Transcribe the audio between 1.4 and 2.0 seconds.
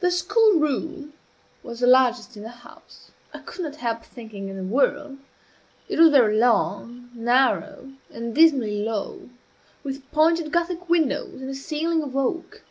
was the